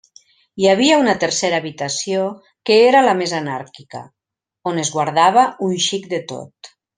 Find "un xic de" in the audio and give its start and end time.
5.69-6.23